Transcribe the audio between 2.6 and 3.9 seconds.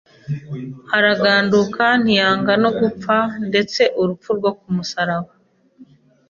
no gupfa ndetse